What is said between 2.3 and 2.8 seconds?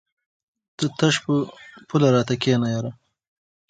کېنه!